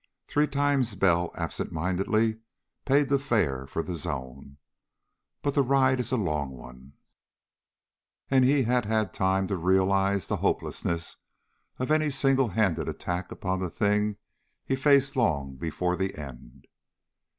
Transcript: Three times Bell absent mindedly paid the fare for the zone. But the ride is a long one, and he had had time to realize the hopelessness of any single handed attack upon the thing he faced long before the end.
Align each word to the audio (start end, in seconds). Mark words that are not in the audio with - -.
Three 0.25 0.47
times 0.47 0.95
Bell 0.95 1.29
absent 1.35 1.71
mindedly 1.71 2.39
paid 2.85 3.07
the 3.09 3.19
fare 3.19 3.67
for 3.67 3.83
the 3.83 3.93
zone. 3.93 4.57
But 5.43 5.53
the 5.53 5.61
ride 5.61 5.99
is 5.99 6.11
a 6.11 6.17
long 6.17 6.49
one, 6.49 6.93
and 8.27 8.43
he 8.43 8.63
had 8.63 8.85
had 8.85 9.13
time 9.13 9.47
to 9.49 9.55
realize 9.57 10.25
the 10.25 10.37
hopelessness 10.37 11.17
of 11.77 11.91
any 11.91 12.09
single 12.09 12.47
handed 12.47 12.89
attack 12.89 13.31
upon 13.31 13.59
the 13.59 13.69
thing 13.69 14.15
he 14.65 14.75
faced 14.75 15.15
long 15.15 15.55
before 15.55 15.95
the 15.95 16.15
end. 16.17 16.65